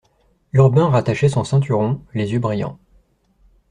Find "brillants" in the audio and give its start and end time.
2.39-2.79